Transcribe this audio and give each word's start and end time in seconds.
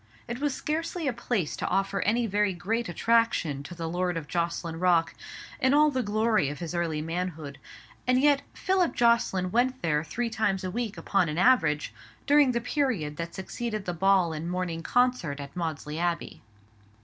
It 0.27 0.39
was 0.39 0.55
scarcely 0.55 1.07
a 1.07 1.13
place 1.13 1.55
to 1.57 1.67
offer 1.67 2.01
any 2.01 2.25
very 2.25 2.53
great 2.53 2.89
attraction 2.89 3.61
to 3.61 3.75
the 3.75 3.87
lord 3.87 4.17
of 4.17 4.27
Jocelyn 4.27 4.79
Rock 4.79 5.13
in 5.59 5.75
all 5.75 5.91
the 5.91 6.01
glory 6.01 6.49
of 6.49 6.57
his 6.57 6.73
early 6.73 7.03
man 7.03 7.27
hood; 7.27 7.59
and 8.07 8.19
yet 8.19 8.41
Philip 8.51 8.95
Jocelyn 8.95 9.51
went 9.51 9.83
there 9.83 10.03
three 10.03 10.31
times 10.31 10.63
a 10.63 10.71
week 10.71 10.97
upon 10.97 11.29
an 11.29 11.37
average, 11.37 11.93
during 12.25 12.51
the 12.51 12.59
period 12.61 13.17
that 13.17 13.35
succeeded 13.35 13.85
the 13.85 13.93
ball 13.93 14.33
and 14.33 14.49
morning 14.49 14.81
concert 14.81 15.39
at 15.39 15.55
Maudesley 15.55 15.99
Abbey. 15.99 16.41